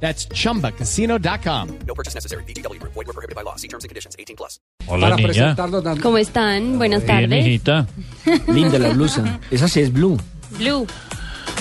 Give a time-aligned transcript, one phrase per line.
[0.00, 1.68] That's chumbacasino.com.
[1.86, 2.44] No purchase necessary.
[2.44, 2.78] BGW.
[2.82, 3.56] Void were prohibited by law.
[3.56, 4.14] See terms and conditions.
[4.18, 4.60] 18 plus.
[4.86, 5.26] Hola, para niña.
[5.28, 6.78] presentarnos Dan- ¿Cómo están?
[6.78, 7.46] Buenas Bien, tardes.
[7.46, 7.86] hijita.
[8.48, 9.40] linda la blusa.
[9.50, 10.16] Esa sí es blue.
[10.58, 10.86] Blue.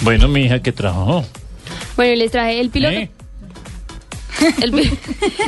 [0.02, 1.26] Bueno, mi hija, que trabajó?
[1.96, 2.96] Bueno, les traje el piloto.
[2.96, 3.10] ¿Eh?
[4.62, 4.72] El,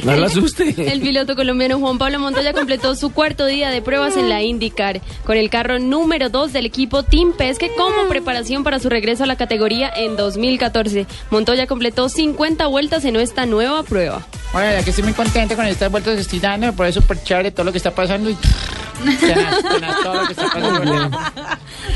[0.04, 0.74] No la asuste.
[0.92, 5.02] el piloto colombiano Juan Pablo Montoya completó su cuarto día de pruebas en la IndyCar
[5.24, 9.28] con el carro número 2 del equipo Team Pesque como preparación para su regreso a
[9.28, 11.06] la categoría en 2014.
[11.30, 14.26] Montoya completó 50 vueltas en esta nueva prueba.
[14.54, 17.22] Bueno, la que estoy muy contento con estas vueltas que estoy dando, por eso súper
[17.24, 18.38] chévere todo lo que está pasando y
[19.20, 21.18] tenaz, tenaz todo lo que está pasando.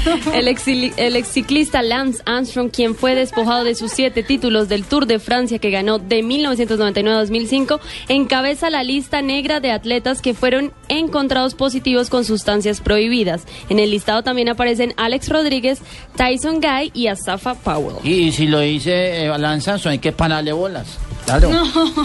[0.34, 5.06] El ex, el ciclista Lance Armstrong, quien fue despojado de sus siete títulos del Tour
[5.06, 10.34] de Francia que ganó de 1999 a 2005, encabeza la lista negra de atletas que
[10.34, 13.44] fueron encontrados positivos con sustancias prohibidas.
[13.70, 15.82] En el listado también aparecen Alex Rodríguez,
[16.16, 17.96] Tyson Guy y Asafa Powell.
[18.04, 20.98] Y si lo dice eh, Balanza, hay que pararle bolas.
[21.26, 21.50] Claro.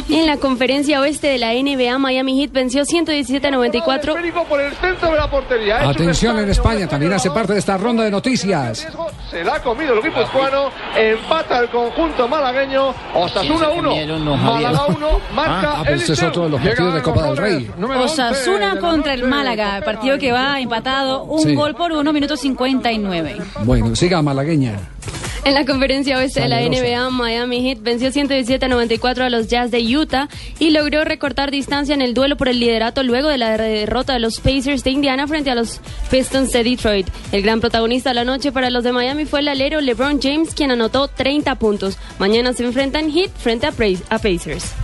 [0.08, 4.14] En la conferencia oeste de la NBA, Miami Heat venció 117 a 94
[4.48, 5.88] por el centro de la portería.
[5.88, 8.86] Atención en España, también hace parte de esta ronda de noticias.
[9.30, 10.70] Se la ha comido el equipo hispano.
[10.96, 12.94] Empata el conjunto malagueño.
[13.14, 13.88] Osasuna Sí, se 1.
[13.90, 14.70] comieron, no, Javier.
[14.70, 15.08] Málaga 1.
[15.34, 17.52] Marca Ah, pero este es otro de los partidos de Copa del Rey.
[17.64, 17.76] goles.
[17.78, 21.54] Número 11 Osasuna contra el Málaga, el partido que va empatado, un Sí.
[21.54, 23.36] gol por uno, minuto 59.
[23.64, 24.74] Bueno, siga malagueña.
[25.46, 26.60] En la conferencia oeste de la.
[26.60, 31.52] NBA, Miami Heat venció 117 a 94 a los Jazz de Utah y logró recortar
[31.52, 34.90] distancia en el duelo por el liderato luego de la derrota de los Pacers de
[34.90, 35.80] Indiana frente a los
[36.10, 37.06] Pistons de Detroit.
[37.30, 40.52] El gran protagonista de la noche para los de Miami fue el alero LeBron James,
[40.52, 41.96] quien anotó 30 puntos.
[42.18, 44.74] Mañana se enfrentan Heat frente a Pacers.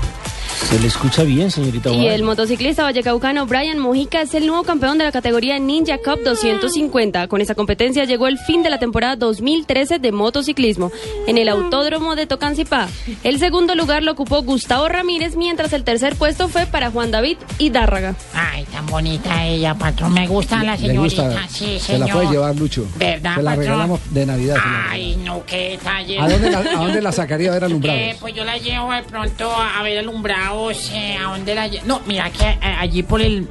[0.69, 1.91] Se le escucha bien, señorita.
[1.91, 6.21] Y el motociclista vallecaucano Brian Mojica es el nuevo campeón de la categoría Ninja Cup
[6.25, 7.28] 250.
[7.28, 10.91] Con esa competencia llegó el fin de la temporada 2013 de motociclismo
[11.27, 12.89] en el Autódromo de Tocancipá.
[13.23, 17.37] El segundo lugar lo ocupó Gustavo Ramírez, mientras el tercer puesto fue para Juan David
[17.59, 18.15] Hidárraga.
[18.33, 20.15] Ay, tan bonita ella, patrón.
[20.15, 21.23] Me gusta la Le señorita.
[21.29, 21.49] gusta.
[21.50, 22.11] Sí, se la señor.
[22.23, 22.87] puede llevar, Lucho.
[22.97, 23.65] ¿Verdad, Se la patrón?
[23.67, 24.56] regalamos de Navidad.
[24.89, 26.19] Ay, no, qué detalle.
[26.19, 28.00] ¿A dónde, la, ¿A dónde la sacaría a ver alumbrados?
[28.00, 30.51] Eh, pues yo la llevo de pronto a, ver alumbrados.
[30.92, 31.86] Eh, ¿A dónde la llevo?
[31.86, 33.48] No, mira que eh, allí por el.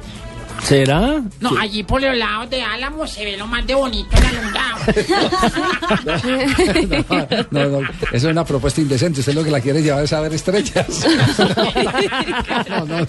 [0.62, 1.20] ¿Será?
[1.40, 4.76] No, allí por los lados de Álamo se ve lo más de bonito el alumbrado.
[7.50, 9.20] No, no, eso es una propuesta indecente.
[9.20, 10.86] Usted lo que la quiere llevar es a ver estrellas.
[12.68, 13.06] No, no, no.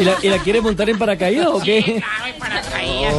[0.00, 1.82] ¿Y la, y la quiere montar en paracaídas o Sí, qué?
[2.02, 3.14] claro, y para caídas.